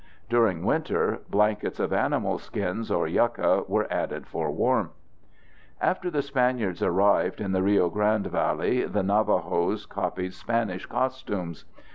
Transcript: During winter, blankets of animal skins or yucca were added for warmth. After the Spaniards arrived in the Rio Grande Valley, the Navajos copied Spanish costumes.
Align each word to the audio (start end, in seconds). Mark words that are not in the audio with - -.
During 0.29 0.65
winter, 0.65 1.19
blankets 1.29 1.79
of 1.79 1.93
animal 1.93 2.39
skins 2.39 2.89
or 2.89 3.07
yucca 3.07 3.65
were 3.67 3.85
added 3.93 4.25
for 4.25 4.49
warmth. 4.49 4.93
After 5.79 6.09
the 6.09 6.23
Spaniards 6.23 6.81
arrived 6.81 7.39
in 7.39 7.51
the 7.51 7.61
Rio 7.61 7.87
Grande 7.87 8.25
Valley, 8.25 8.83
the 8.85 9.03
Navajos 9.03 9.85
copied 9.85 10.33
Spanish 10.33 10.87
costumes. 10.87 11.65